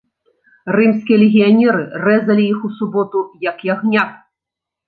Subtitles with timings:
[0.75, 3.19] Рымскія легіянеры рэзалі іх у суботу,
[3.49, 4.21] як ягнят.